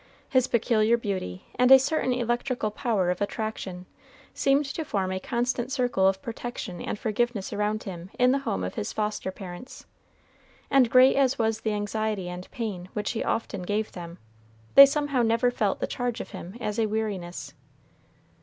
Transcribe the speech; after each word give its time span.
His 0.29 0.47
peculiar 0.47 0.97
beauty, 0.97 1.45
and 1.59 1.69
a 1.71 1.77
certain 1.77 2.11
electrical 2.11 2.71
power 2.71 3.11
of 3.11 3.21
attraction, 3.21 3.85
seemed 4.33 4.65
to 4.65 4.83
form 4.83 5.11
a 5.11 5.19
constant 5.19 5.71
circle 5.71 6.07
of 6.07 6.23
protection 6.23 6.81
and 6.81 6.97
forgiveness 6.97 7.53
around 7.53 7.83
him 7.83 8.09
in 8.17 8.31
the 8.31 8.39
home 8.39 8.63
of 8.63 8.73
his 8.73 8.91
foster 8.93 9.29
parents; 9.31 9.85
and 10.71 10.89
great 10.89 11.15
as 11.15 11.37
was 11.37 11.61
the 11.61 11.73
anxiety 11.73 12.29
and 12.29 12.49
pain 12.49 12.89
which 12.93 13.11
he 13.11 13.23
often 13.23 13.61
gave 13.61 13.91
them, 13.91 14.17
they 14.73 14.87
somehow 14.87 15.21
never 15.21 15.51
felt 15.51 15.79
the 15.79 15.85
charge 15.85 16.19
of 16.19 16.31
him 16.31 16.57
as 16.59 16.79
a 16.79 16.87
weariness. 16.87 17.53